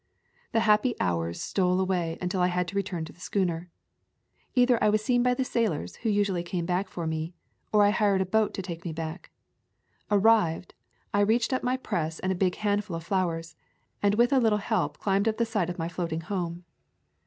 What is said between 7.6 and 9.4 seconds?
or I hired a boat to take me back.